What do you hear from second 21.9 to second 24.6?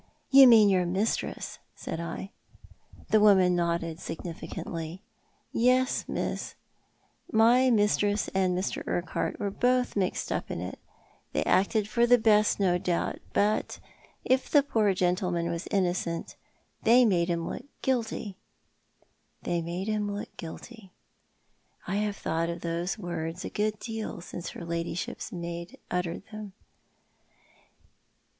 have thought of those words a good deal since